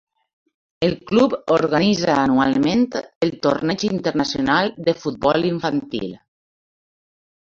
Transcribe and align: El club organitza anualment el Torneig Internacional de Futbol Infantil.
El 0.87 0.95
club 1.09 1.35
organitza 1.55 2.15
anualment 2.21 2.87
el 3.27 3.35
Torneig 3.45 3.85
Internacional 3.91 4.73
de 4.89 4.97
Futbol 5.05 5.47
Infantil. 5.55 6.09